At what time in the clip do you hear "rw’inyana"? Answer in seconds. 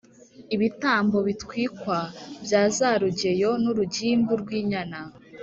4.41-4.99